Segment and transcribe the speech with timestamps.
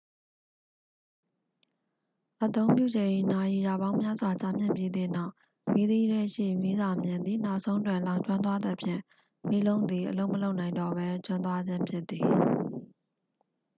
[2.45, 5.33] အသုံးပြုချိန် နာရီရာပေါင်းများစွာ ကြာမြင့်ပြီးသည့်နောက်
[5.73, 9.01] မီးသီးထဲရှိ မီးစာမျှင်သည် နောက်ဆုံးတွင် လောင်ကျွမ်းသွားသဖြင့်
[9.49, 12.25] မီးလုံးသည် အလုပ်မလုပ်နိုင်တော့ပဲ ကျွမ်းသွားခြင်းဖြစ်သည်